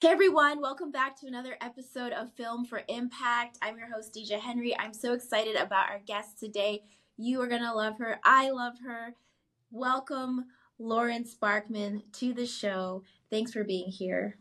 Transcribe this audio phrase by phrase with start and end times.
[0.00, 3.58] Hey everyone, welcome back to another episode of Film for Impact.
[3.60, 4.74] I'm your host, DJ Henry.
[4.78, 6.84] I'm so excited about our guest today.
[7.18, 8.18] You are going to love her.
[8.24, 9.14] I love her.
[9.70, 10.46] Welcome,
[10.78, 13.02] Lauren Sparkman, to the show.
[13.28, 14.38] Thanks for being here.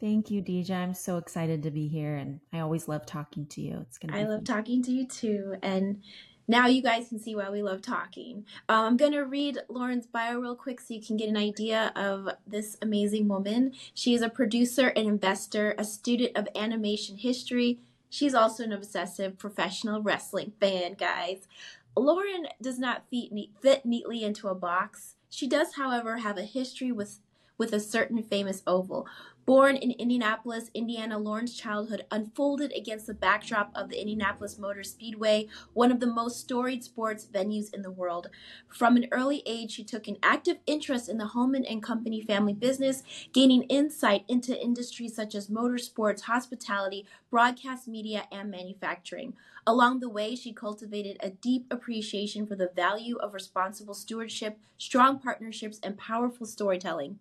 [0.00, 0.72] Thank you, DJ.
[0.72, 3.78] I'm so excited to be here, and I always love talking to you.
[3.82, 4.18] It's gonna.
[4.18, 4.44] I love fun.
[4.44, 6.02] talking to you too, and
[6.48, 8.44] now you guys can see why we love talking.
[8.68, 11.92] Um, I'm going to read Lauren's bio real quick so you can get an idea
[11.96, 13.72] of this amazing woman.
[13.94, 17.80] She is a producer and investor, a student of animation history.
[18.10, 21.48] She's also an obsessive professional wrestling fan, guys.
[21.96, 25.14] Lauren does not fit neatly into a box.
[25.30, 27.18] She does, however, have a history with
[27.58, 29.06] with a certain famous oval.
[29.46, 35.46] Born in Indianapolis, Indiana, Lauren's childhood unfolded against the backdrop of the Indianapolis Motor Speedway,
[35.72, 38.26] one of the most storied sports venues in the world.
[38.66, 42.54] From an early age, she took an active interest in the Hulman and Company family
[42.54, 49.34] business, gaining insight into industries such as motorsports, hospitality, broadcast media, and manufacturing.
[49.64, 55.20] Along the way, she cultivated a deep appreciation for the value of responsible stewardship, strong
[55.20, 57.20] partnerships, and powerful storytelling.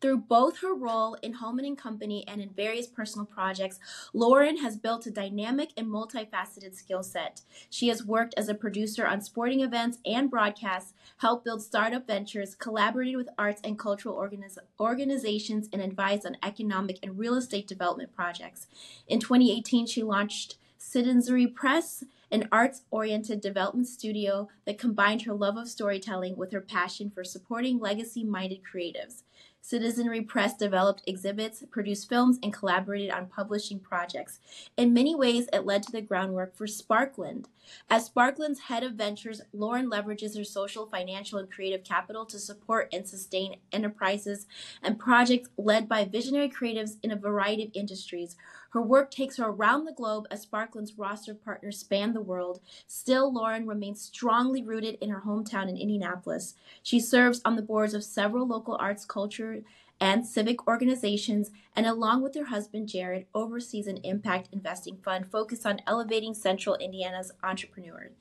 [0.00, 3.78] Through both her role in Hulman and Company and in various personal projects,
[4.12, 7.42] Lauren has built a dynamic and multifaceted skill set.
[7.70, 12.54] She has worked as a producer on sporting events and broadcasts, helped build startup ventures,
[12.54, 18.14] collaborated with arts and cultural organiz- organizations, and advised on economic and real estate development
[18.14, 18.66] projects.
[19.08, 25.56] In 2018, she launched Citizenry Press, an arts oriented development studio that combined her love
[25.56, 29.22] of storytelling with her passion for supporting legacy minded creatives.
[29.66, 34.38] Citizenry Press developed exhibits, produced films, and collaborated on publishing projects.
[34.76, 37.46] In many ways, it led to the groundwork for Sparkland.
[37.90, 42.88] As Sparkland's head of ventures, Lauren leverages her social, financial, and creative capital to support
[42.92, 44.46] and sustain enterprises
[44.84, 48.36] and projects led by visionary creatives in a variety of industries.
[48.70, 52.60] Her work takes her around the globe as Sparkland's roster of partners span the world.
[52.86, 56.54] Still, Lauren remains strongly rooted in her hometown in Indianapolis.
[56.82, 59.62] She serves on the boards of several local arts, culture,
[60.00, 65.64] and civic organizations, and along with her husband Jared, oversees an impact investing fund focused
[65.64, 68.12] on elevating Central Indiana's entrepreneurs.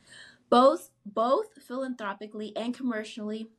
[0.49, 3.49] Both, both philanthropically and commercially,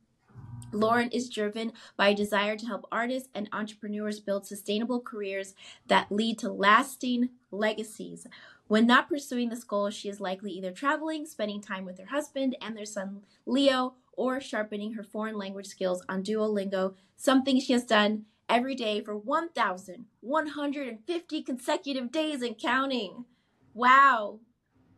[0.71, 5.53] Lauren is driven by a desire to help artists and entrepreneurs build sustainable careers
[5.87, 8.27] that lead to lasting legacies.
[8.67, 12.57] When not pursuing this goal, she is likely either traveling, spending time with her husband
[12.61, 17.85] and their son Leo, or sharpening her foreign language skills on Duolingo, something she has
[17.85, 23.25] done every day for 1,150 consecutive days and counting.
[23.73, 24.39] Wow,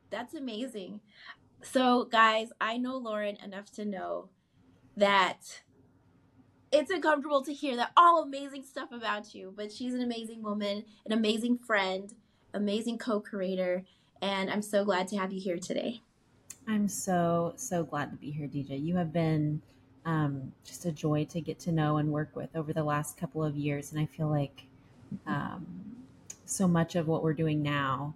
[0.09, 1.01] that's amazing.
[1.61, 4.29] So, guys, I know Lauren enough to know
[4.99, 5.61] that
[6.71, 10.83] it's uncomfortable to hear that all amazing stuff about you, but she's an amazing woman,
[11.05, 12.13] an amazing friend,
[12.53, 13.83] amazing co creator,
[14.21, 16.01] and I'm so glad to have you here today.
[16.67, 18.83] I'm so, so glad to be here, DJ.
[18.83, 19.61] You have been
[20.05, 23.43] um, just a joy to get to know and work with over the last couple
[23.43, 23.91] of years.
[23.91, 24.67] And I feel like
[25.25, 25.65] um,
[26.45, 28.13] so much of what we're doing now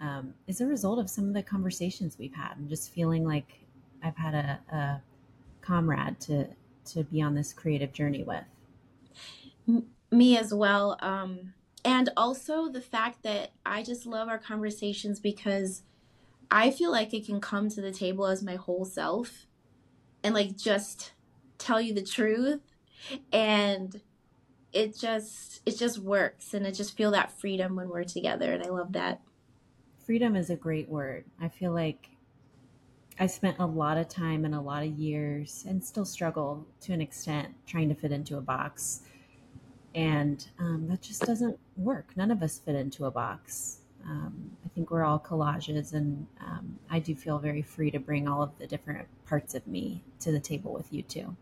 [0.00, 3.58] um, is a result of some of the conversations we've had and just feeling like
[4.02, 5.02] I've had a, a
[5.60, 6.48] comrade to
[6.92, 8.44] to be on this creative journey with.
[10.10, 10.96] Me as well.
[11.00, 11.52] Um,
[11.84, 15.82] and also the fact that I just love our conversations because
[16.50, 19.46] I feel like I can come to the table as my whole self
[20.24, 21.12] and like just
[21.58, 22.60] tell you the truth
[23.32, 24.00] and
[24.72, 28.62] it just it just works and I just feel that freedom when we're together and
[28.62, 29.20] I love that.
[30.04, 31.24] Freedom is a great word.
[31.40, 32.10] I feel like
[33.20, 36.92] I spent a lot of time and a lot of years and still struggle to
[36.92, 39.02] an extent trying to fit into a box.
[39.94, 42.16] And um, that just doesn't work.
[42.16, 43.80] None of us fit into a box.
[44.04, 48.28] Um, I think we're all collages, and um, I do feel very free to bring
[48.28, 51.36] all of the different parts of me to the table with you too.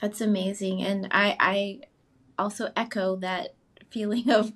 [0.00, 1.80] That's amazing, and I, I
[2.38, 3.54] also echo that
[3.90, 4.52] feeling of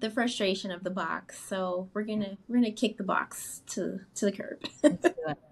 [0.00, 1.40] the frustration of the box.
[1.40, 4.62] So we're gonna we're gonna kick the box to to the curb.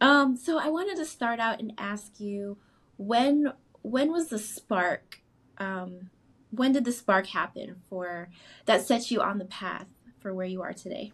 [0.00, 2.56] Um, so I wanted to start out and ask you
[2.96, 3.52] when
[3.82, 5.20] when was the spark?
[5.58, 6.10] Um,
[6.50, 8.28] when did the spark happen for
[8.66, 9.86] that set you on the path
[10.18, 11.12] for where you are today?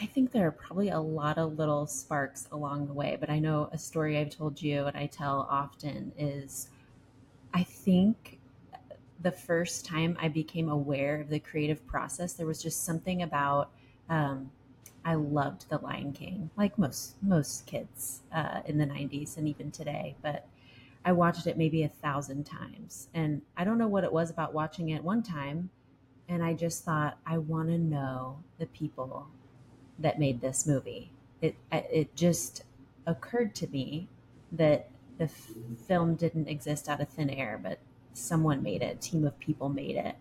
[0.00, 3.38] I think there are probably a lot of little sparks along the way, but I
[3.38, 6.68] know a story I've told you and I tell often is
[7.52, 8.40] I think
[9.22, 13.70] the first time I became aware of the creative process, there was just something about
[14.10, 14.50] um,
[15.04, 19.70] I loved The Lion King, like most most kids uh, in the '90s and even
[19.70, 20.16] today.
[20.22, 20.46] But
[21.04, 23.08] I watched it maybe a thousand times.
[23.12, 25.70] And I don't know what it was about watching it one time.
[26.28, 29.28] And I just thought, I want to know the people
[29.98, 31.10] that made this movie.
[31.42, 32.64] It, it just
[33.06, 34.08] occurred to me
[34.52, 35.50] that the f-
[35.86, 37.78] film didn't exist out of thin air, but
[38.14, 40.16] someone made it, a team of people made it.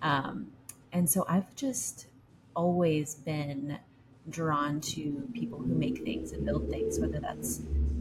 [0.00, 0.52] Um,
[0.92, 2.06] and so I've just
[2.54, 3.78] always been
[4.28, 7.58] drawn to people who make things and build things, whether that's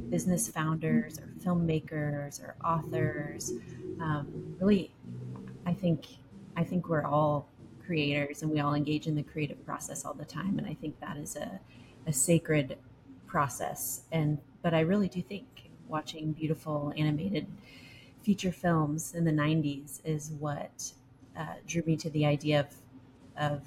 [0.09, 3.53] business founders or filmmakers or authors.
[4.01, 4.91] Um, really,
[5.65, 6.05] I think
[6.55, 7.47] I think we're all
[7.85, 10.99] creators and we all engage in the creative process all the time, and I think
[10.99, 11.59] that is a,
[12.07, 12.77] a sacred
[13.27, 14.01] process.
[14.11, 15.45] And but I really do think
[15.87, 17.47] watching beautiful animated
[18.21, 20.91] feature films in the '90s is what
[21.37, 22.67] uh, drew me to the idea of
[23.37, 23.61] of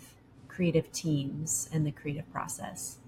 [0.54, 2.98] creative teams and the creative process.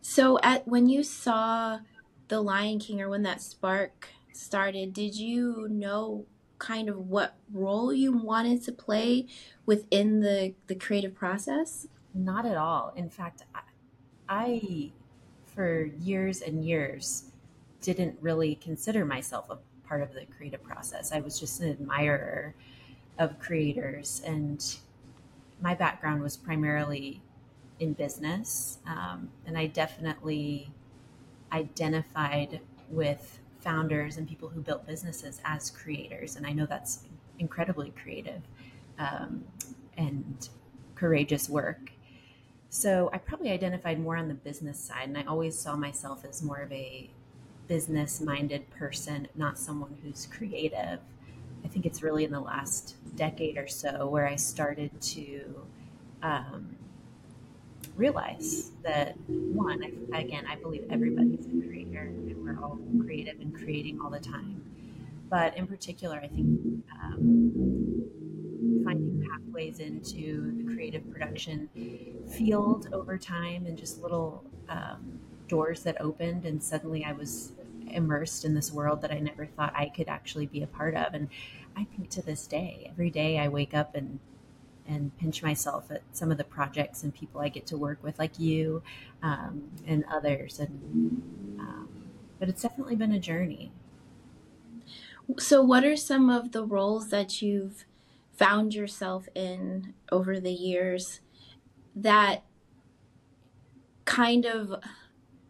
[0.00, 1.80] So, at when you saw
[2.28, 6.24] The Lion King, or when that spark started, did you know
[6.58, 9.26] kind of what role you wanted to play
[9.66, 11.86] within the the creative process?
[12.14, 12.92] Not at all.
[12.96, 13.60] In fact, I,
[14.28, 14.92] I
[15.44, 17.24] for years and years
[17.80, 21.12] didn't really consider myself a part of the creative process.
[21.12, 22.54] I was just an admirer
[23.18, 24.78] of creators and
[25.60, 27.22] my background was primarily
[27.80, 30.70] in business, um, and I definitely
[31.52, 32.60] identified
[32.90, 36.36] with founders and people who built businesses as creators.
[36.36, 37.04] And I know that's
[37.38, 38.42] incredibly creative
[38.98, 39.44] um,
[39.96, 40.48] and
[40.94, 41.92] courageous work.
[42.70, 46.42] So I probably identified more on the business side, and I always saw myself as
[46.42, 47.08] more of a
[47.66, 51.00] business minded person, not someone who's creative.
[51.68, 55.66] I think it's really in the last decade or so where I started to
[56.22, 56.74] um,
[57.94, 59.82] realize that one,
[60.14, 64.18] I, again, I believe everybody's a creator and we're all creative and creating all the
[64.18, 64.62] time.
[65.28, 68.02] But in particular, I think um,
[68.82, 71.68] finding pathways into the creative production
[72.34, 77.52] field over time and just little um, doors that opened, and suddenly I was
[77.90, 81.14] immersed in this world that I never thought I could actually be a part of.
[81.14, 81.28] And
[81.76, 84.18] I think to this day, every day I wake up and
[84.86, 88.18] and pinch myself at some of the projects and people I get to work with,
[88.18, 88.82] like you
[89.22, 90.58] um, and others.
[90.58, 90.70] And
[91.60, 91.88] um,
[92.38, 93.70] but it's definitely been a journey.
[95.38, 97.84] So, what are some of the roles that you've
[98.32, 101.20] found yourself in over the years
[101.94, 102.44] that
[104.04, 104.82] kind of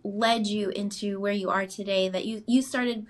[0.04, 3.06] led you into where you are today that you you started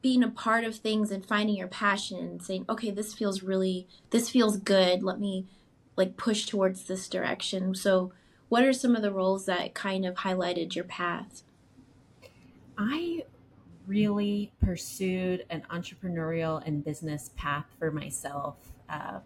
[0.00, 3.86] being a part of things and finding your passion and saying okay this feels really
[4.10, 5.02] this feels good.
[5.02, 5.46] Let me
[5.96, 7.74] like push towards this direction.
[7.74, 8.12] So
[8.48, 11.42] what are some of the roles that kind of highlighted your path?
[12.76, 13.24] I
[13.86, 18.56] really pursued an entrepreneurial and business path for myself
[18.88, 19.20] um,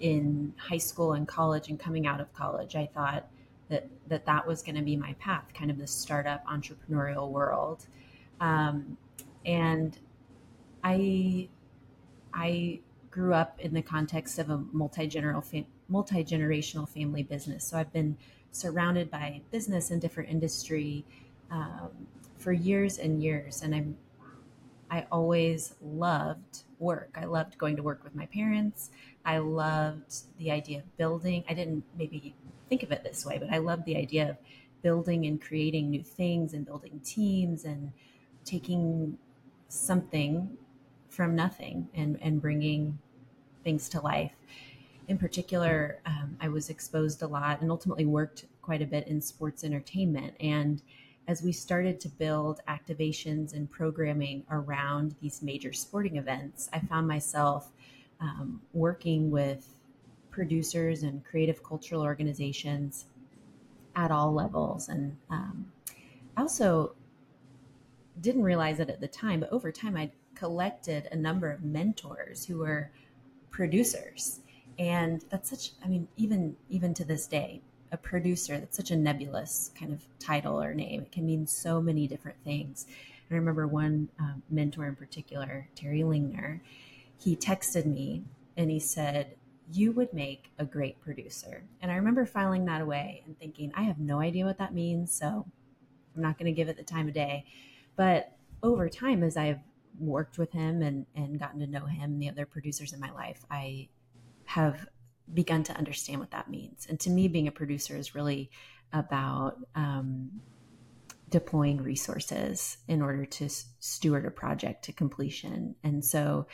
[0.00, 2.76] in high school and college and coming out of college.
[2.76, 3.28] I thought
[3.68, 7.86] that that that was going to be my path, kind of the startup entrepreneurial world.
[8.40, 8.96] Um,
[9.44, 9.98] and
[10.84, 11.48] I
[12.32, 12.80] I
[13.10, 17.64] grew up in the context of a multi-generational multi-generational family business.
[17.64, 18.16] So I've been
[18.50, 21.04] surrounded by business and different industry
[21.50, 21.90] um,
[22.38, 23.96] for years and years, and I'm
[24.90, 27.16] I always loved work.
[27.20, 28.90] I loved going to work with my parents.
[29.24, 31.42] I loved the idea of building.
[31.48, 32.34] I didn't maybe
[32.68, 34.36] think of it this way, but I love the idea of
[34.82, 37.92] building and creating new things and building teams and
[38.44, 39.18] taking
[39.68, 40.56] something
[41.08, 42.98] from nothing and, and bringing
[43.64, 44.32] things to life.
[45.08, 49.20] In particular, um, I was exposed a lot and ultimately worked quite a bit in
[49.20, 50.34] sports entertainment.
[50.40, 50.82] And
[51.28, 57.08] as we started to build activations and programming around these major sporting events, I found
[57.08, 57.70] myself
[58.20, 59.75] um, working with
[60.36, 63.06] producers and creative cultural organizations
[63.96, 64.90] at all levels.
[64.90, 65.72] And um,
[66.36, 66.94] I also
[68.20, 72.44] didn't realize it at the time, but over time, I'd collected a number of mentors
[72.44, 72.90] who were
[73.50, 74.40] producers.
[74.78, 78.96] And that's such, I mean, even even to this day, a producer, that's such a
[78.96, 81.00] nebulous kind of title or name.
[81.00, 82.84] It can mean so many different things.
[83.30, 86.60] And I remember one um, mentor in particular, Terry Lingner,
[87.18, 88.24] he texted me
[88.58, 89.34] and he said,
[89.70, 91.64] you would make a great producer.
[91.80, 95.12] And I remember filing that away and thinking, I have no idea what that means.
[95.12, 95.46] So
[96.14, 97.44] I'm not going to give it the time of day.
[97.96, 98.32] But
[98.62, 99.60] over time, as I've
[99.98, 103.10] worked with him and, and gotten to know him and the other producers in my
[103.10, 103.88] life, I
[104.44, 104.86] have
[105.32, 106.86] begun to understand what that means.
[106.88, 108.50] And to me, being a producer is really
[108.92, 110.30] about um,
[111.30, 113.48] deploying resources in order to
[113.80, 115.74] steward a project to completion.
[115.82, 116.46] And so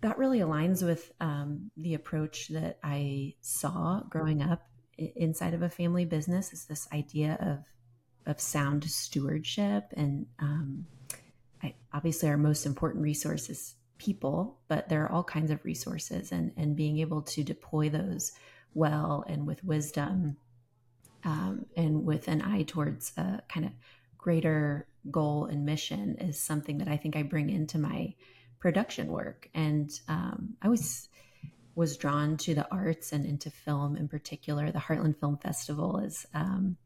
[0.00, 4.62] that really aligns with um, the approach that I saw growing up
[4.96, 7.64] inside of a family business is this idea of
[8.26, 10.84] of sound stewardship and um,
[11.62, 16.30] I, obviously our most important resource is people but there are all kinds of resources
[16.30, 18.32] and and being able to deploy those
[18.74, 20.36] well and with wisdom
[21.24, 23.72] um, and with an eye towards a kind of
[24.18, 28.14] greater goal and mission is something that I think I bring into my
[28.60, 29.48] production work.
[29.54, 31.08] And um, I was
[31.74, 34.72] was drawn to the arts and into film in particular.
[34.72, 36.76] The Heartland Film Festival is um,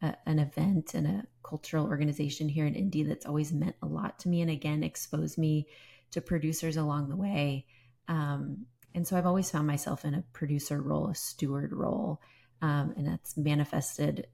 [0.00, 4.20] a, an event and a cultural organization here in Indy that's always meant a lot
[4.20, 5.66] to me, and again exposed me
[6.12, 7.66] to producers along the way.
[8.06, 12.20] Um, and so I've always found myself in a producer role, a steward role,
[12.62, 14.28] um, and that's manifested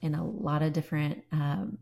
[0.00, 1.78] in a lot of different um,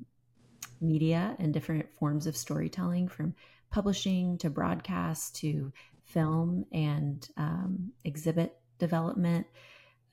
[0.80, 3.35] media and different forms of storytelling, from
[3.71, 5.73] publishing to broadcast to
[6.05, 9.47] film and um, exhibit development.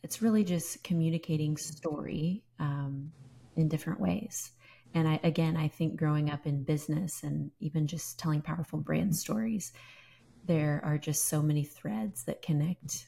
[0.04, 3.12] It's really just communicating story um,
[3.56, 4.52] in different ways.
[4.94, 9.16] And I, again, I think growing up in business and even just telling powerful brand
[9.16, 9.74] stories,
[10.46, 13.08] there are just so many threads that connect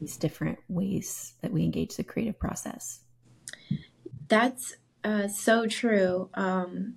[0.00, 3.00] these different ways that we engage the creative process.
[4.28, 6.30] That's uh, so true.
[6.34, 6.94] Um,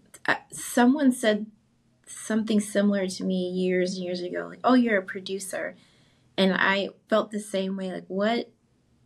[0.51, 1.45] someone said
[2.07, 5.75] something similar to me years and years ago, like, "Oh, you're a producer,"
[6.37, 7.91] and I felt the same way.
[7.91, 8.51] Like, what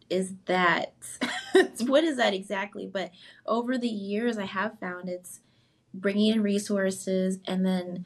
[0.09, 0.93] is that?
[1.85, 2.87] what is that exactly?
[2.87, 3.11] But
[3.45, 5.39] over the years, I have found it's
[5.93, 8.05] bringing in resources and then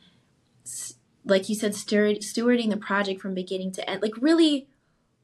[1.25, 4.67] like you said steward, stewarding the project from beginning to end like really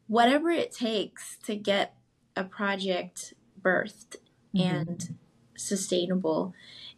[0.07, 1.95] whatever it takes to get
[2.35, 4.17] a project birthed
[4.55, 4.61] mm-hmm.
[4.61, 5.15] and
[5.57, 6.53] sustainable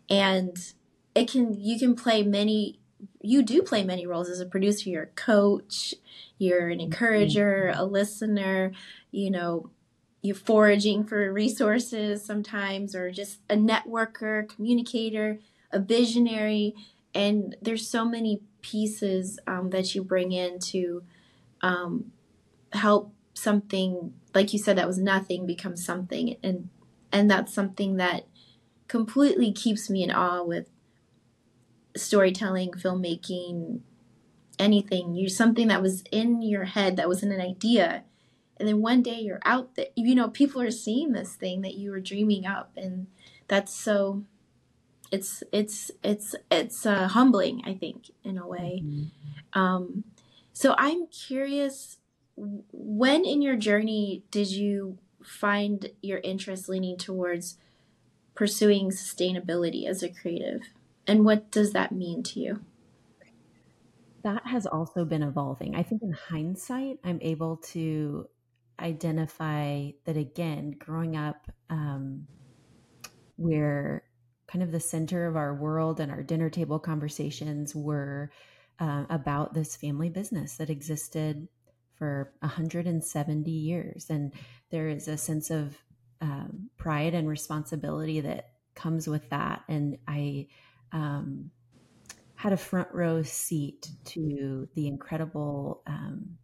[0.09, 0.73] and
[1.15, 2.79] it can you can play many
[3.21, 4.89] you do play many roles as a producer.
[4.89, 5.93] You're a coach
[6.37, 6.85] you're an mm-hmm.
[6.85, 8.71] encourager a listener
[9.11, 9.69] you know
[10.23, 15.39] you're foraging for resources sometimes or just a networker communicator
[15.71, 16.75] a visionary.
[17.13, 21.03] And there's so many pieces um, that you bring in to
[21.61, 22.11] um,
[22.73, 26.35] help something like you said that was nothing become something.
[26.43, 26.69] And
[27.11, 28.27] and that's something that
[28.87, 30.69] completely keeps me in awe with
[31.95, 33.79] storytelling filmmaking
[34.59, 38.03] anything you something that was in your head that wasn't an idea
[38.57, 41.75] and then one day you're out there you know people are seeing this thing that
[41.75, 43.07] you were dreaming up and
[43.47, 44.23] that's so
[45.11, 49.59] it's it's it's it's uh, humbling i think in a way mm-hmm.
[49.59, 50.03] um,
[50.53, 51.97] so i'm curious
[52.35, 57.57] when in your journey did you find your interest leaning towards
[58.35, 60.61] pursuing sustainability as a creative?
[61.11, 62.61] And what does that mean to you?
[64.23, 65.75] That has also been evolving.
[65.75, 68.29] I think in hindsight, I'm able to
[68.79, 72.27] identify that again, growing up, um,
[73.35, 74.03] where
[74.47, 78.31] kind of the center of our world and our dinner table conversations were
[78.79, 81.45] uh, about this family business that existed
[81.95, 84.09] for 170 years.
[84.09, 84.31] And
[84.69, 85.75] there is a sense of
[86.21, 89.63] um, pride and responsibility that comes with that.
[89.67, 90.47] And I
[90.91, 91.51] um,
[92.35, 96.37] had a front row seat to the incredible um,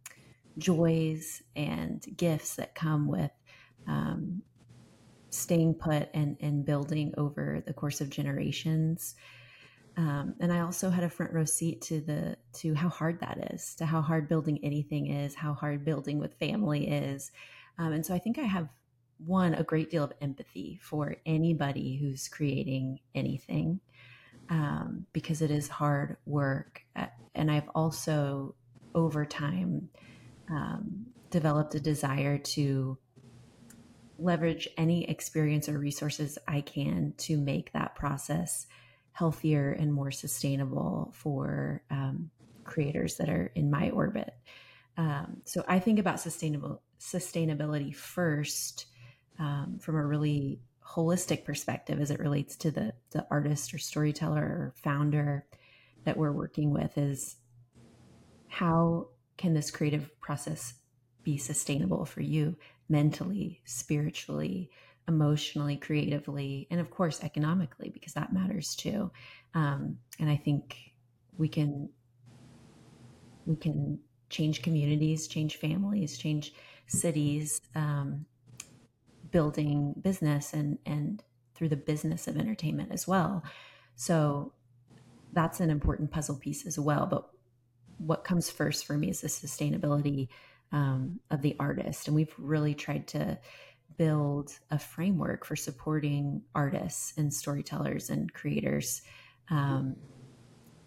[0.56, 3.30] joys and gifts that come with
[3.86, 4.42] um,
[5.30, 9.14] staying put and, and building over the course of generations.
[9.96, 13.52] Um, and I also had a front row seat to the to how hard that
[13.52, 17.32] is, to how hard building anything is, how hard building with family is,
[17.78, 18.68] um, and so I think I have
[19.26, 23.80] one a great deal of empathy for anybody who's creating anything
[24.50, 28.54] um, because it is hard work, uh, and I've also
[28.94, 29.88] over time
[30.50, 32.98] um, developed a desire to
[34.18, 38.66] leverage any experience or resources I can to make that process
[39.12, 42.30] healthier and more sustainable for um,
[42.64, 44.34] creators that are in my orbit.
[44.96, 48.86] Um, so I think about sustainable sustainability first
[49.38, 50.60] um, from a really
[50.94, 55.46] holistic perspective as it relates to the the artist or storyteller or founder
[56.04, 57.36] that we're working with is
[58.48, 60.74] how can this creative process
[61.22, 62.56] be sustainable for you
[62.88, 64.70] mentally spiritually
[65.08, 69.10] emotionally, creatively, and of course economically, because that matters too.
[69.54, 70.76] Um, and I think
[71.36, 71.88] we can
[73.46, 76.52] we can change communities, change families, change
[76.86, 78.26] cities, um,
[79.30, 81.22] building business and and
[81.54, 83.42] through the business of entertainment as well.
[83.96, 84.52] So
[85.32, 87.06] that's an important puzzle piece as well.
[87.06, 87.28] But
[87.98, 90.28] what comes first for me is the sustainability
[90.70, 92.06] um, of the artist.
[92.06, 93.38] And we've really tried to
[93.96, 99.02] build a framework for supporting artists and storytellers and creators
[99.50, 99.96] um,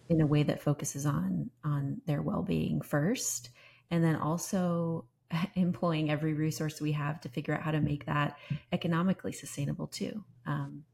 [0.08, 3.50] in a way that focuses on on their well-being first
[3.90, 5.04] and then also
[5.54, 8.36] employing every resource we have to figure out how to make that
[8.72, 10.24] economically sustainable too.
[10.46, 10.84] Um,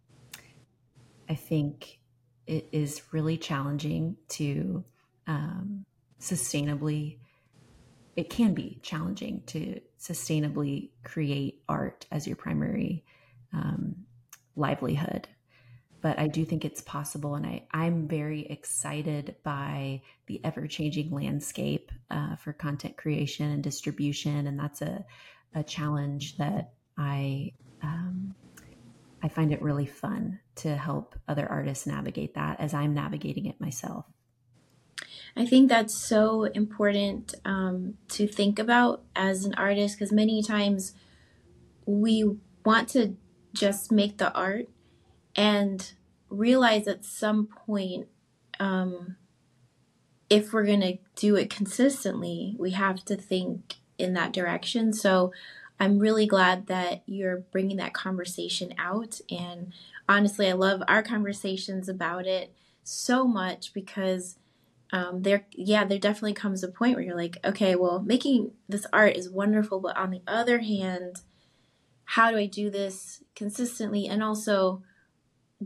[1.29, 2.01] i think
[2.47, 4.85] it is really challenging to
[5.27, 5.85] um,
[6.21, 7.19] sustainably
[8.17, 13.05] it can be challenging to sustainably create art as your primary
[13.53, 13.95] um,
[14.57, 15.29] livelihood
[16.01, 17.35] but I do think it's possible.
[17.35, 23.63] And I, I'm very excited by the ever changing landscape uh, for content creation and
[23.63, 24.47] distribution.
[24.47, 25.05] And that's a,
[25.55, 27.53] a challenge that I,
[27.83, 28.35] um,
[29.23, 33.61] I find it really fun to help other artists navigate that as I'm navigating it
[33.61, 34.07] myself.
[35.37, 40.95] I think that's so important um, to think about as an artist because many times
[41.87, 43.17] we want to
[43.53, 44.69] just make the art
[45.39, 45.93] and
[46.29, 48.09] realize at some point
[48.59, 49.15] um,
[50.29, 54.93] if we're going to do it consistently, we have to think in that direction.
[54.93, 55.33] So
[55.79, 59.21] I'm really glad that you're bringing that conversation out.
[59.31, 59.73] And
[60.09, 62.53] honestly, I love our conversations about it
[62.83, 64.39] so much because
[64.93, 68.87] um, there, yeah, there definitely comes a point where you're like, okay, well, making this
[68.93, 71.21] art is wonderful, but on the other hand,
[72.07, 74.09] how do I do this consistently?
[74.09, 74.83] And also,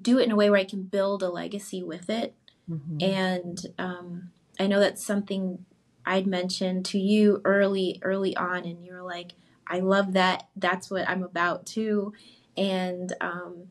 [0.00, 2.34] do it in a way where I can build a legacy with it.
[2.70, 2.98] Mm-hmm.
[3.00, 5.64] And um, I know that's something
[6.06, 9.32] I'd mentioned to you early, early on, and you were like,
[9.66, 10.48] "I love that.
[10.56, 12.12] That's what I'm about too."
[12.56, 13.68] And um,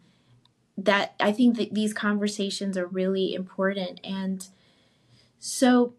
[0.77, 3.99] that I think that these conversations are really important.
[4.03, 4.47] And
[5.39, 5.93] so,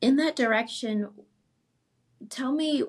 [0.00, 1.08] in that direction,
[2.30, 2.84] tell me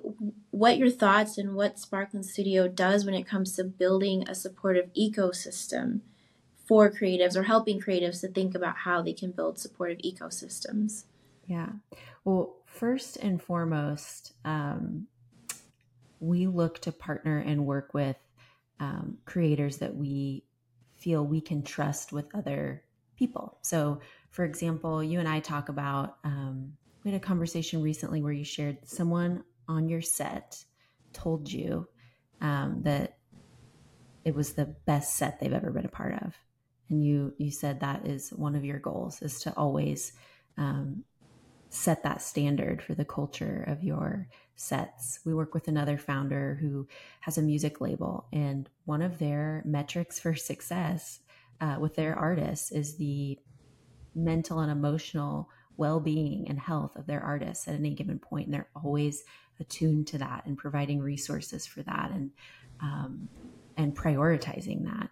[0.50, 4.90] what your thoughts and what Sparkland Studio does when it comes to building a supportive
[4.94, 6.00] ecosystem
[6.68, 11.04] for creatives or helping creatives to think about how they can build supportive ecosystems?
[11.46, 11.70] Yeah.
[12.24, 15.06] Well, first and foremost, um,
[16.20, 18.16] we look to partner and work with
[18.80, 20.44] um, creators that we
[20.96, 22.84] feel we can trust with other
[23.16, 23.56] people.
[23.62, 24.00] So,
[24.30, 28.44] for example, you and I talk about, um, we had a conversation recently where you
[28.44, 30.62] shared someone on your set
[31.14, 31.88] told you
[32.42, 33.16] um, that
[34.24, 36.36] it was the best set they've ever been a part of
[36.90, 40.12] and you you said that is one of your goals is to always
[40.56, 41.04] um,
[41.70, 45.20] set that standard for the culture of your sets.
[45.24, 46.88] We work with another founder who
[47.20, 51.20] has a music label, and one of their metrics for success
[51.60, 53.38] uh, with their artists is the
[54.14, 58.68] mental and emotional well-being and health of their artists at any given point and they're
[58.74, 59.22] always
[59.60, 62.30] attuned to that and providing resources for that and
[62.80, 63.28] um,
[63.76, 65.08] and prioritizing that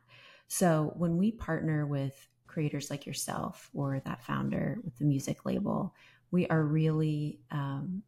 [0.48, 5.94] so when we partner with creators like yourself or that founder with the music label,
[6.30, 8.02] we are really um,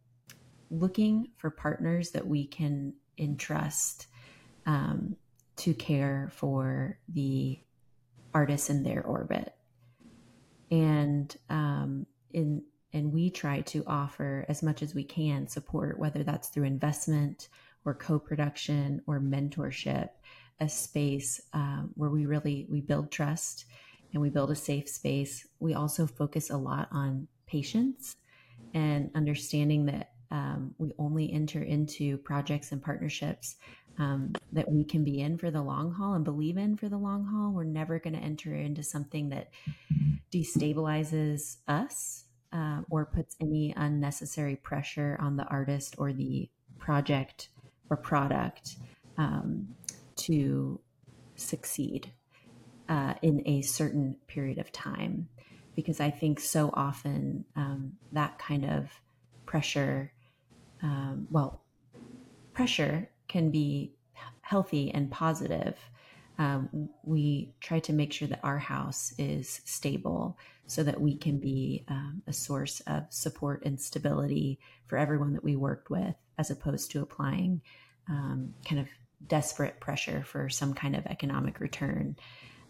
[0.71, 4.07] looking for partners that we can entrust
[4.67, 5.17] um,
[5.57, 7.59] to care for the
[8.33, 9.55] artists in their orbit.
[10.71, 16.23] And um, in and we try to offer as much as we can support, whether
[16.23, 17.49] that's through investment
[17.85, 20.09] or co-production or mentorship
[20.61, 23.65] a space um, where we really we build trust
[24.13, 25.47] and we build a safe space.
[25.61, 28.17] We also focus a lot on patience
[28.75, 33.57] and understanding that um, we only enter into projects and partnerships
[33.99, 36.97] um, that we can be in for the long haul and believe in for the
[36.97, 37.53] long haul.
[37.53, 39.51] We're never going to enter into something that
[40.33, 47.49] destabilizes us uh, or puts any unnecessary pressure on the artist or the project
[47.91, 48.77] or product
[49.17, 49.69] um,
[50.19, 50.81] to
[51.37, 52.13] succeed
[52.89, 55.29] uh, in a certain period of time.
[55.75, 58.91] Because I think so often um, that kind of
[59.47, 60.13] pressure,
[60.83, 61.63] um, well,
[62.53, 63.95] pressure can be
[64.41, 65.79] healthy and positive.
[66.39, 71.39] Um, we try to make sure that our house is stable so that we can
[71.39, 76.51] be um, a source of support and stability for everyone that we worked with, as
[76.51, 77.61] opposed to applying
[78.09, 78.89] um, kind of
[79.27, 82.17] desperate pressure for some kind of economic return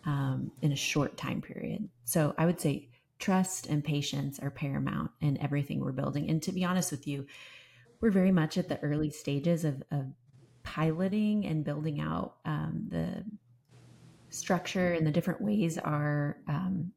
[0.05, 1.89] um, in a short time period.
[2.05, 6.31] So I would say trust and patience are paramount in everything we're building.
[6.31, 7.27] And to be honest with you,
[8.01, 10.07] we're very much at the early stages of, of
[10.63, 13.25] piloting and building out um, the
[14.31, 16.93] structure and the different ways our um,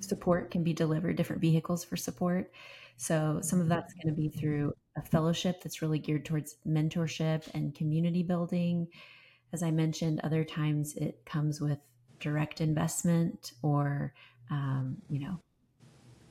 [0.00, 2.52] support can be delivered, different vehicles for support.
[2.96, 7.48] So some of that's going to be through a fellowship that's really geared towards mentorship
[7.54, 8.88] and community building.
[9.52, 11.78] As I mentioned, other times it comes with
[12.20, 14.14] direct investment or,
[14.50, 15.40] um, you know,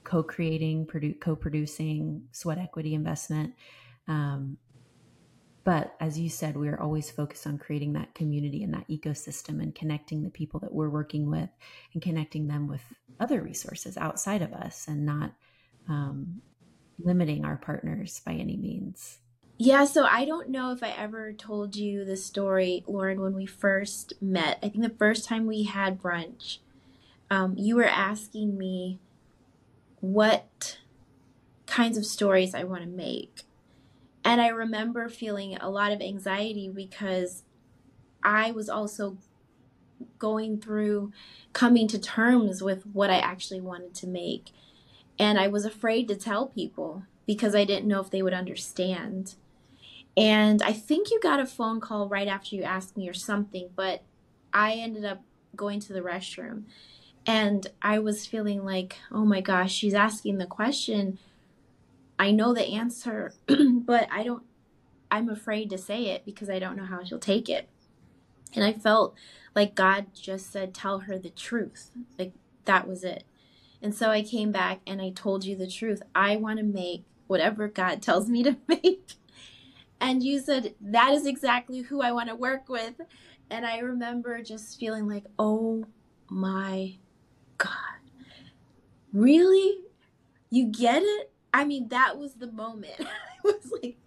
[0.04, 3.54] co-creating, produ- co-producing, sweat equity investment.
[4.08, 4.58] Um,
[5.64, 9.62] but as you said, we are always focused on creating that community and that ecosystem
[9.62, 11.50] and connecting the people that we're working with
[11.94, 12.82] and connecting them with
[13.20, 15.32] other resources outside of us and not
[15.88, 16.42] um,
[17.00, 19.20] limiting our partners by any means.
[19.58, 23.46] Yeah, so I don't know if I ever told you the story, Lauren, when we
[23.46, 24.58] first met.
[24.64, 26.58] I think the first time we had brunch,
[27.30, 29.00] um, you were asking me
[30.00, 30.80] what
[31.66, 33.44] kinds of stories I want to make.
[34.26, 37.44] And I remember feeling a lot of anxiety because
[38.24, 39.18] I was also
[40.20, 41.12] going through
[41.54, 44.52] coming to terms with what I actually wanted to make.
[45.24, 49.36] And I was afraid to tell people because I didn't know if they would understand.
[50.18, 53.70] And I think you got a phone call right after you asked me or something,
[53.74, 54.04] but
[54.54, 55.22] I ended up
[55.56, 56.64] going to the restroom
[57.26, 61.20] and I was feeling like, oh my gosh, she's asking the question.
[62.20, 64.44] I know the answer, but I don't,
[65.10, 67.70] I'm afraid to say it because I don't know how she'll take it.
[68.54, 69.16] And I felt
[69.56, 71.92] like God just said, tell her the truth.
[72.20, 72.34] Like
[72.66, 73.24] that was it.
[73.84, 76.02] And so I came back and I told you the truth.
[76.16, 79.12] I want to make whatever God tells me to make.
[80.00, 82.94] And you said, that is exactly who I want to work with.
[83.50, 85.86] And I remember just feeling like, oh
[86.30, 86.96] my
[87.58, 87.70] God.
[89.12, 89.82] Really?
[90.50, 91.32] You get it?
[91.54, 92.96] I mean, that was the moment.
[93.00, 93.06] I
[93.44, 93.98] was like,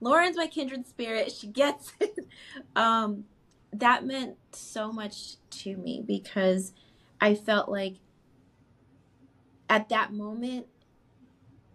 [0.00, 1.30] Lauren's my kindred spirit.
[1.32, 2.26] She gets it.
[2.74, 3.24] Um,
[3.72, 6.72] that meant so much to me because
[7.20, 7.94] I felt like
[9.72, 10.66] at that moment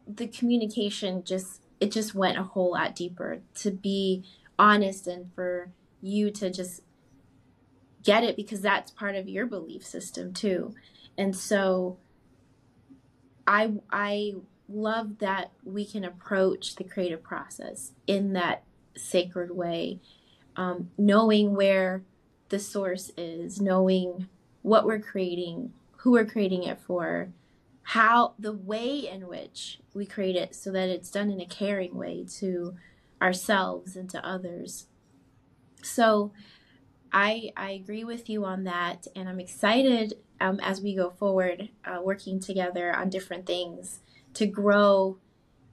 [0.08, 3.40] the communication just it just went a whole lot deeper.
[3.56, 4.24] To be
[4.58, 6.82] honest and for you to just
[8.04, 10.74] get it because that's part of your belief system too.
[11.18, 11.98] And so
[13.48, 14.34] i i
[14.70, 18.64] love that we can approach the creative process in that
[18.96, 20.00] sacred way.
[20.56, 22.04] Um, knowing where
[22.50, 24.28] the source is knowing
[24.62, 27.30] what we're creating who we're creating it for
[27.92, 31.96] how the way in which we create it so that it's done in a caring
[31.96, 32.76] way to
[33.22, 34.88] ourselves and to others.
[35.82, 36.34] So
[37.14, 41.70] I I agree with you on that, and I'm excited um, as we go forward,
[41.86, 44.02] uh, working together on different things
[44.34, 45.18] to grow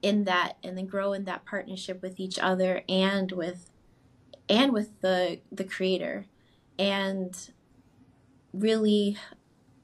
[0.01, 3.69] in that, and then grow in that partnership with each other and with
[4.47, 6.27] and with the the creator,
[6.79, 7.51] and
[8.53, 9.17] really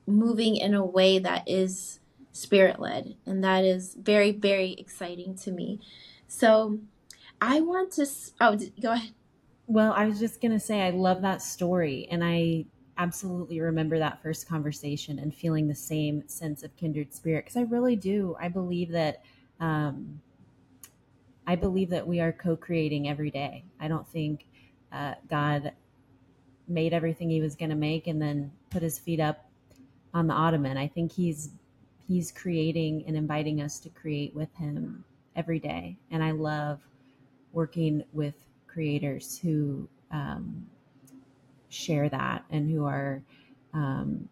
[0.08, 2.00] moving in a way that is
[2.32, 3.16] spirit led.
[3.26, 5.80] And that is very, very exciting to me.
[6.28, 6.80] So
[7.40, 8.08] I want to,
[8.40, 9.12] oh, go ahead.
[9.68, 12.08] Well, I was just going to say, I love that story.
[12.12, 12.66] And I
[12.98, 17.62] absolutely remember that first conversation and feeling the same sense of kindred spirit because I
[17.64, 18.36] really do.
[18.40, 19.24] I believe that.
[19.60, 20.22] Um,
[21.48, 23.66] I believe that we are co-creating every day.
[23.80, 24.46] I don't think
[24.92, 25.74] uh, God
[26.68, 29.50] made everything He was going to make and then put His feet up
[30.14, 30.78] on the ottoman.
[30.78, 31.50] I think He's
[32.12, 35.04] he's creating and inviting us to create with him
[35.36, 35.96] every day.
[36.12, 36.82] And I love
[37.54, 38.36] working with
[38.68, 40.68] creators who um,
[41.70, 43.22] share that and who are
[43.74, 44.28] um,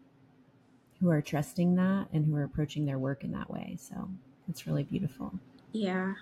[0.99, 3.77] who are trusting that and who are approaching their work in that way.
[3.79, 4.09] So
[4.49, 5.33] it's really beautiful.
[5.71, 6.15] Yeah.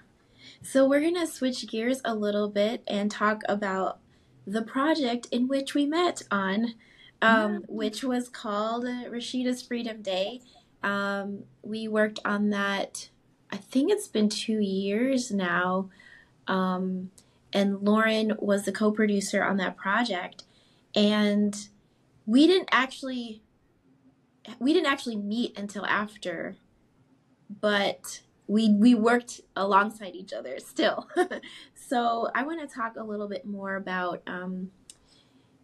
[0.62, 3.98] So we're gonna switch gears a little bit and talk about
[4.46, 6.76] the project in which we met on,
[7.24, 7.60] um, yeah.
[7.68, 10.42] which was called Rasheeda's Freedom Day.
[10.84, 13.10] Um, we worked on that,
[13.52, 15.90] I think it's been two years now.
[16.48, 17.12] Um,
[17.54, 20.44] and Lauren was the co producer on that project.
[20.96, 21.68] And
[22.28, 23.42] we didn't actually
[24.60, 26.56] we didn't actually meet until after
[27.62, 31.08] but we we worked alongside each other still
[31.76, 34.70] so i want to talk a little bit more about um,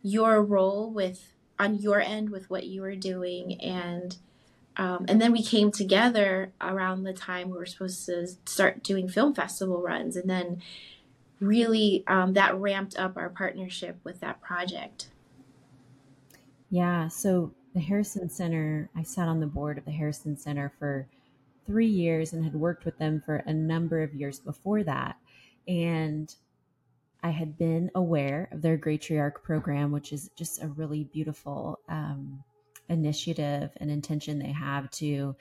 [0.02, 4.18] your role with on your end with what you were doing and
[4.78, 9.08] um, and then we came together around the time we were supposed to start doing
[9.08, 10.16] film festival runs.
[10.16, 10.62] And then
[11.40, 15.08] really um, that ramped up our partnership with that project.
[16.70, 17.08] Yeah.
[17.08, 21.08] So the Harrison Center, I sat on the board of the Harrison Center for
[21.66, 25.18] three years and had worked with them for a number of years before that.
[25.68, 26.34] And
[27.22, 32.44] I had been aware of their Graytriarch program, which is just a really beautiful um,
[32.90, 35.36] initiative and intention they have to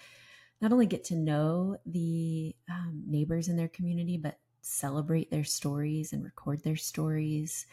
[0.61, 6.12] not only get to know the um, neighbors in their community, but celebrate their stories
[6.12, 7.66] and record their stories.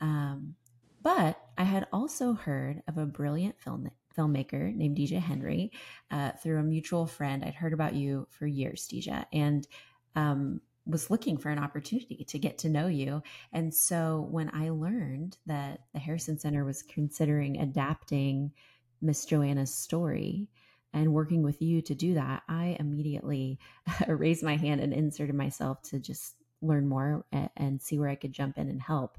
[0.00, 0.54] Um,
[1.02, 5.70] but I had also heard of a brilliant film filmmaker named Deja Henry
[6.10, 7.44] uh, through a mutual friend.
[7.44, 9.66] I'd heard about you for years, Deja, and
[10.14, 13.22] um, was looking for an opportunity to get to know you.
[13.52, 18.52] And so when I learned that the Harrison Center was considering adapting
[19.00, 20.48] Miss Joanna's story
[20.96, 23.58] and working with you to do that, I immediately
[24.08, 28.32] raised my hand and inserted myself to just learn more and, see where I could
[28.32, 29.18] jump in and help.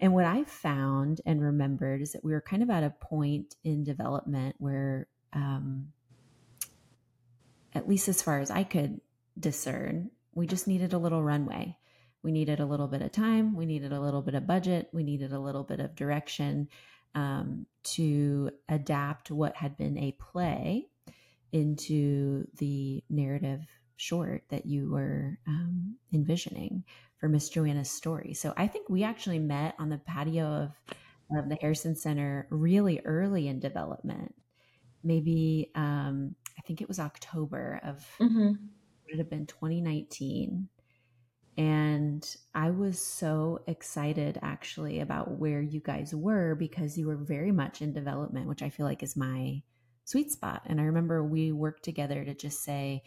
[0.00, 3.54] And what I found and remembered is that we were kind of at a point
[3.62, 5.92] in development where, um,
[7.72, 9.00] at least as far as I could
[9.38, 11.78] discern, we just needed a little runway.
[12.24, 13.54] We needed a little bit of time.
[13.54, 14.88] We needed a little bit of budget.
[14.92, 16.68] We needed a little bit of direction
[17.14, 20.86] um, to adapt what had been a play
[21.52, 23.60] into the narrative
[23.96, 26.84] short that you were um, envisioning
[27.18, 28.34] for Miss Joanna's story.
[28.34, 33.00] So I think we actually met on the patio of, of the Harrison Center really
[33.04, 34.34] early in development.
[35.02, 38.48] Maybe um, I think it was October of mm-hmm.
[38.48, 38.58] would
[39.08, 40.68] it have been 2019.
[41.56, 47.52] And I was so excited actually about where you guys were because you were very
[47.52, 49.62] much in development, which I feel like is my
[50.04, 50.62] sweet spot.
[50.66, 53.04] And I remember we worked together to just say,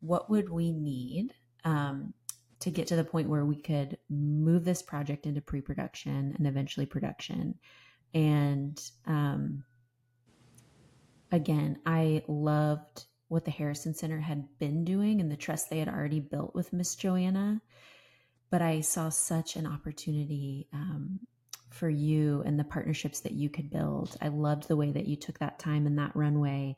[0.00, 2.12] what would we need um,
[2.60, 6.46] to get to the point where we could move this project into pre production and
[6.46, 7.54] eventually production?
[8.12, 9.64] And um,
[11.30, 15.88] again, I loved what the Harrison Center had been doing and the trust they had
[15.88, 17.60] already built with Miss Joanna.
[18.48, 21.18] But I saw such an opportunity um,
[21.68, 24.16] for you and the partnerships that you could build.
[24.22, 26.76] I loved the way that you took that time in that runway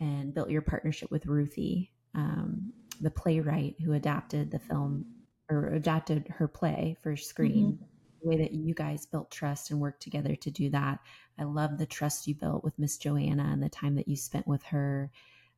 [0.00, 5.04] and built your partnership with Ruthie, um, the playwright who adapted the film
[5.50, 7.72] or adapted her play for screen.
[7.72, 7.84] Mm-hmm.
[8.22, 11.00] The way that you guys built trust and worked together to do that.
[11.38, 14.46] I love the trust you built with Miss Joanna and the time that you spent
[14.46, 15.10] with her.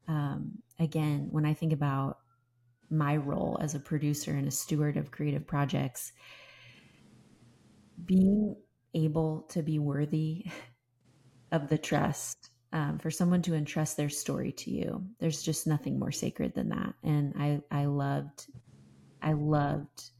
[0.08, 2.18] Um, again, when I think about
[2.90, 6.12] my role as a producer and a steward of creative projects,
[8.04, 8.56] being
[8.94, 10.46] able to be worthy
[11.52, 15.98] of the trust um, for someone to entrust their story to you there's just nothing
[15.98, 16.94] more sacred than that.
[17.02, 18.46] And i i loved
[19.22, 20.10] i loved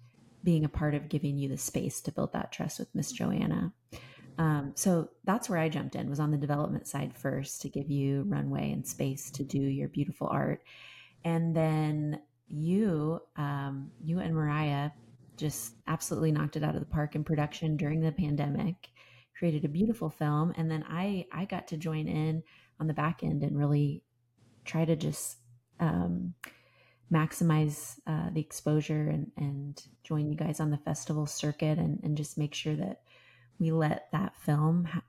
[0.42, 3.72] being a part of giving you the space to build that trust with miss joanna
[4.38, 7.90] um, so that's where i jumped in was on the development side first to give
[7.90, 10.62] you runway and space to do your beautiful art.
[11.24, 14.90] And then you um, you and mariah
[15.36, 18.88] just absolutely knocked it out of the park in production during the pandemic
[19.36, 20.52] created a beautiful film.
[20.56, 22.42] And then i i got to join in
[22.80, 24.02] on the back end and really
[24.64, 25.38] try to just
[25.80, 26.34] um,
[27.12, 32.16] maximize uh, the exposure and and join you guys on the festival circuit and and
[32.16, 33.02] just make sure that
[33.58, 35.02] we let that film ha-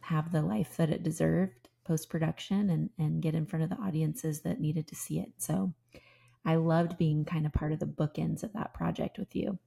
[0.00, 3.84] have the life that it deserved post production and and get in front of the
[3.84, 5.72] audiences that needed to see it so
[6.46, 9.58] I loved being kind of part of the bookends of that project with you.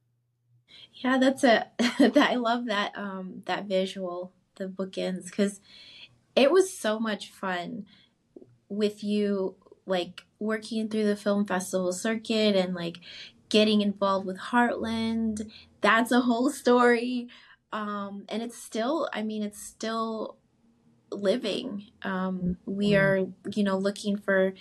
[0.93, 1.67] Yeah, that's a
[1.99, 5.59] that I love that um that visual, the bookends cuz
[6.35, 7.85] it was so much fun
[8.69, 12.99] with you like working through the film festival circuit and like
[13.49, 15.51] getting involved with Heartland.
[15.81, 17.27] That's a whole story.
[17.71, 20.38] Um and it's still I mean it's still
[21.12, 21.86] living.
[22.03, 23.03] Um we mm-hmm.
[23.03, 24.53] are, you know, looking for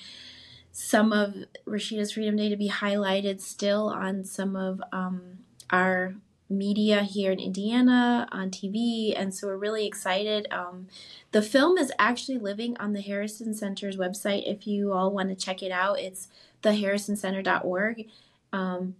[0.81, 1.35] some of
[1.67, 5.39] Rasheeda's Freedom Day to be highlighted still on some of um,
[5.71, 6.15] our
[6.49, 10.47] media here in Indiana on TV, and so we're really excited.
[10.53, 10.87] Um,
[11.33, 14.45] the film is actually living on the Harrison Center's website.
[14.47, 16.29] If you all want to check it out, it's
[16.63, 18.07] theharrisoncenter.org.
[18.53, 18.95] Um,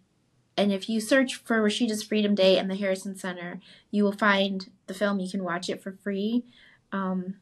[0.59, 3.61] and if you search for Rasheeda's Freedom Day and the Harrison Center,
[3.93, 5.21] you will find the film.
[5.21, 6.45] You can watch it for free.
[6.91, 7.37] Um,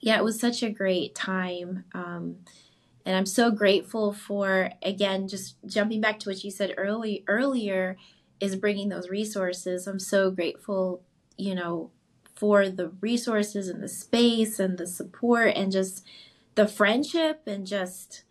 [0.00, 1.84] yeah, it was such a great time.
[1.92, 2.36] Um,
[3.04, 7.98] and I'm so grateful for again just jumping back to what you said early earlier
[8.40, 9.86] is bringing those resources.
[9.86, 11.02] I'm so grateful,
[11.36, 11.90] you know,
[12.34, 16.02] for the resources and the space and the support and just
[16.54, 18.24] the friendship and just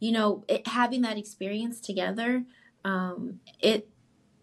[0.00, 2.44] you know it, having that experience together
[2.84, 3.88] um, it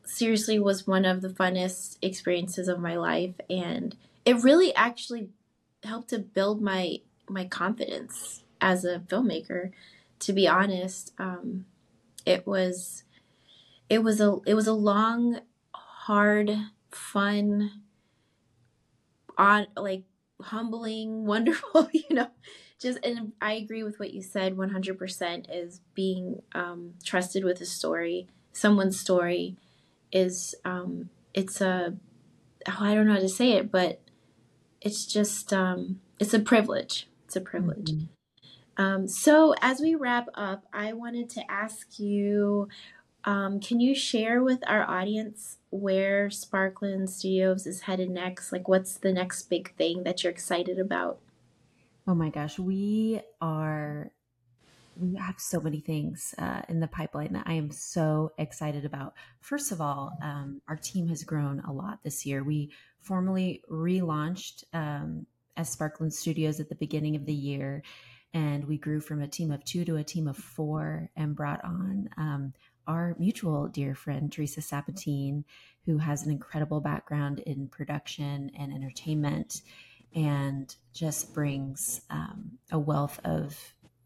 [0.06, 5.30] seriously was one of the funnest experiences of my life and it really actually
[5.84, 6.98] helped to build my
[7.28, 9.72] my confidence as a filmmaker
[10.18, 11.66] to be honest um,
[12.26, 13.04] it was
[13.90, 15.40] it was a it was a long
[16.10, 16.58] hard,
[16.90, 17.84] fun,
[19.38, 20.06] on like
[20.42, 22.30] humbling, wonderful, you know.
[22.80, 27.66] Just and I agree with what you said 100% is being um, trusted with a
[27.66, 29.58] story, someone's story
[30.12, 31.96] is um, it's a
[32.68, 34.00] oh, I don't know how to say it, but
[34.82, 37.08] it's just um, it's a privilege.
[37.26, 37.92] It's a privilege.
[37.92, 38.84] Mm-hmm.
[38.84, 42.70] Um, so as we wrap up, I wanted to ask you,
[43.26, 48.54] um, can you share with our audience where Sparkland Studios is headed next?
[48.54, 51.20] Like, what's the next big thing that you're excited about?
[52.08, 54.12] Oh my gosh, we are
[55.00, 59.14] we have so many things uh, in the pipeline that I am so excited about.
[59.40, 62.44] First of all, um, our team has grown a lot this year.
[62.44, 67.82] We formally relaunched um, as Sparkland Studios at the beginning of the year,
[68.34, 71.64] and we grew from a team of two to a team of four and brought
[71.64, 72.54] on um,
[72.88, 75.44] our mutual dear friend, Teresa Sabatine,
[75.86, 79.62] who has an incredible background in production and entertainment
[80.16, 83.58] and just brings um, a wealth of,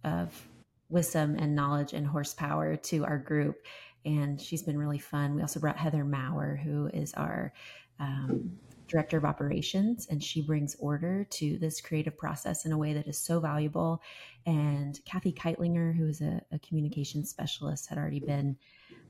[0.04, 0.48] of
[0.90, 3.66] wisdom and knowledge and horsepower to our group.
[4.06, 5.34] And she's been really fun.
[5.34, 7.54] We also brought Heather Maurer, who is our
[8.00, 8.52] um,
[8.88, 13.08] director of operations, and she brings order to this creative process in a way that
[13.08, 14.02] is so valuable.
[14.46, 18.58] And Kathy Keitlinger, who is a, a communication specialist, had already been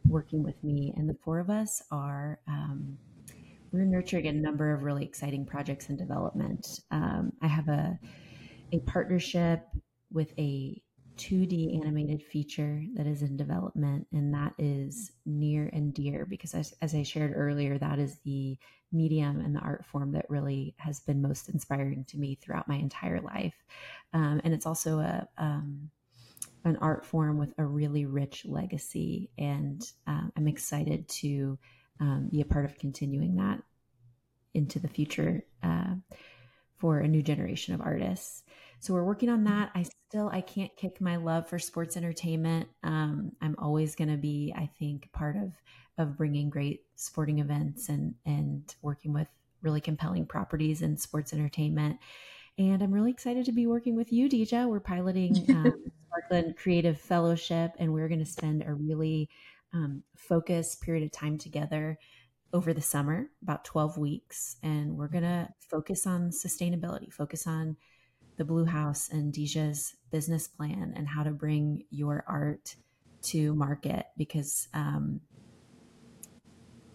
[0.07, 0.93] working with me.
[0.95, 2.39] And the four of us are.
[2.47, 2.97] Um,
[3.73, 6.79] we're nurturing a number of really exciting projects in development.
[6.91, 7.99] Um, I have a
[8.71, 9.67] a partnership
[10.11, 10.81] with a
[11.17, 16.73] 2D animated feature that is in development, and that is near and dear because, as,
[16.81, 18.57] as, I shared earlier, that is the
[18.91, 22.75] medium and the art form that really has been most inspiring to me throughout my
[22.75, 23.55] entire life.
[24.13, 25.89] Um, and it's also a um,
[26.65, 31.59] an art form with a really rich legacy, and uh, I'm excited to
[32.03, 33.63] um, be a part of continuing that
[34.53, 35.95] into the future uh,
[36.77, 38.43] for a new generation of artists.
[38.81, 39.71] So we're working on that.
[39.73, 42.67] I still I can't kick my love for sports entertainment.
[42.83, 45.53] Um, I'm always going to be, I think, part of
[45.97, 49.29] of bringing great sporting events and and working with
[49.61, 51.99] really compelling properties in sports entertainment.
[52.57, 54.67] And I'm really excited to be working with you, Deja.
[54.67, 59.29] We're piloting um, Sparkland Creative Fellowship, and we're going to spend a really
[59.73, 60.03] um,
[60.81, 61.97] period of time together
[62.53, 64.57] over the summer, about 12 weeks.
[64.61, 67.75] And we're going to focus on sustainability, focus on
[68.37, 72.75] the Blue House and Deja's business plan and how to bring your art
[73.23, 75.21] to market because um,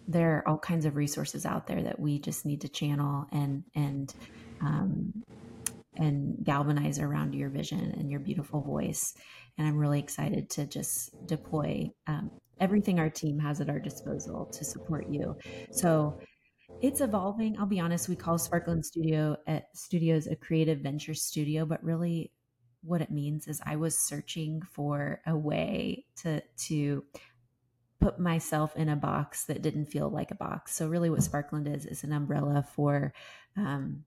[0.07, 3.63] there are all kinds of resources out there that we just need to channel and
[3.75, 4.13] and
[4.61, 5.23] um,
[5.95, 9.13] and galvanize around your vision and your beautiful voice.
[9.57, 14.45] And I'm really excited to just deploy um, everything our team has at our disposal
[14.45, 15.35] to support you.
[15.71, 16.19] So
[16.81, 17.57] it's evolving.
[17.57, 22.31] I'll be honest, we call Sparkland Studio at Studios a creative venture studio, but really
[22.81, 27.03] what it means is I was searching for a way to to
[27.99, 30.73] put myself in a box that didn't feel like a box.
[30.73, 33.13] So really what Sparkland is is an umbrella for
[33.57, 34.05] um,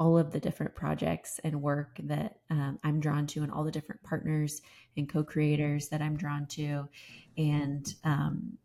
[0.00, 3.72] all of the different projects and work that um, I'm drawn to and all the
[3.72, 4.62] different partners
[4.96, 6.88] and co-creators that I'm drawn to.
[7.36, 8.58] And um,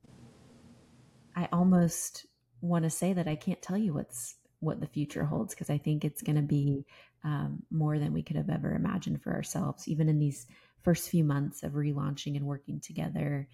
[1.36, 2.28] I almost
[2.62, 5.78] want to say that I can't tell you what's what the future holds because I
[5.78, 6.86] think it's going to be
[7.24, 10.48] um, more than we could have ever imagined for ourselves, even in these
[10.84, 13.48] first few months of relaunching and working together.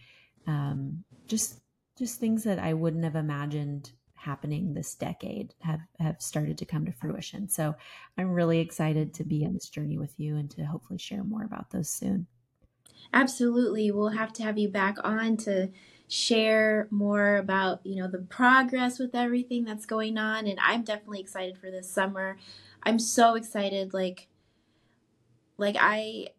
[0.47, 1.59] Um, just
[1.97, 6.85] just things that I wouldn't have imagined happening this decade have have started to come
[6.85, 7.47] to fruition.
[7.47, 7.75] So
[8.17, 11.43] I'm really excited to be on this journey with you and to hopefully share more
[11.43, 12.27] about those soon.
[13.13, 13.91] Absolutely.
[13.91, 15.69] We'll have to have you back on to
[16.07, 21.21] share more about, you know, the progress with everything that's going on and I'm definitely
[21.21, 22.37] excited for this summer.
[22.83, 24.27] I'm so excited like
[25.57, 26.29] like I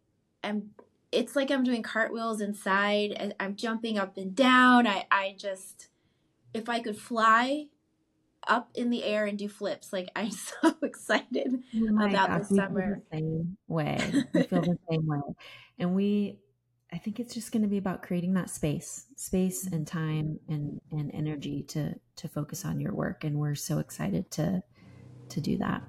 [0.43, 0.71] am
[1.12, 3.35] it's like I'm doing cartwheels inside.
[3.40, 4.87] I'm jumping up and down.
[4.87, 5.89] I I just
[6.52, 7.66] if I could fly
[8.46, 9.92] up in the air and do flips.
[9.92, 13.02] Like I'm so excited oh about God, this summer.
[13.12, 13.98] same way.
[14.34, 15.20] We feel the same way.
[15.78, 16.38] And we
[16.92, 20.80] I think it's just going to be about creating that space, space and time and
[20.90, 24.62] and energy to to focus on your work and we're so excited to
[25.30, 25.82] to do that.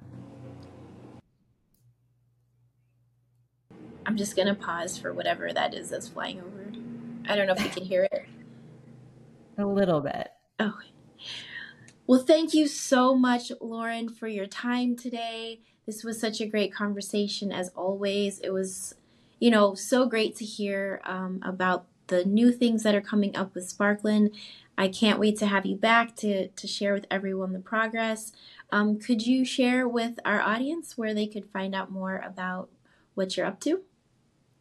[4.04, 6.72] I'm just going to pause for whatever that is that's flying over.
[7.28, 8.26] I don't know if you can hear it.
[9.58, 10.28] A little bit.
[10.62, 10.78] Oh.
[12.06, 15.60] Well, thank you so much, Lauren, for your time today.
[15.86, 18.38] This was such a great conversation as always.
[18.40, 18.94] It was
[19.42, 23.56] you know, so great to hear um, about the new things that are coming up
[23.56, 24.36] with Sparkland.
[24.78, 28.30] I can't wait to have you back to, to share with everyone the progress.
[28.70, 32.68] Um, could you share with our audience where they could find out more about
[33.14, 33.82] what you're up to?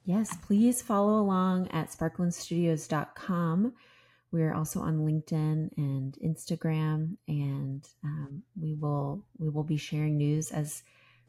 [0.04, 3.74] Yes, please follow along at sparklandstudios.com.
[4.32, 10.52] We're also on LinkedIn and Instagram, and um, we will we will be sharing news
[10.52, 10.84] as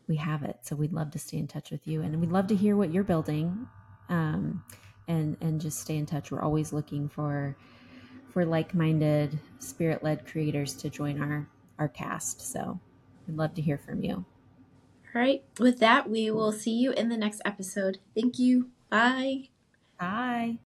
[0.07, 0.59] we have it.
[0.63, 2.93] So we'd love to stay in touch with you, and we'd love to hear what
[2.93, 3.67] you're building,
[4.09, 4.63] um,
[5.09, 6.31] and and just stay in touch.
[6.31, 7.57] We're always looking for
[8.33, 11.49] for like-minded, spirit-led creators to join our
[11.79, 12.41] our cast.
[12.53, 12.79] So
[13.27, 14.25] we'd love to hear from you.
[15.15, 15.43] All right.
[15.59, 17.99] With that, we will see you in the next episode.
[18.15, 18.71] Thank you.
[18.89, 19.49] Bye.
[19.99, 20.59] Bye.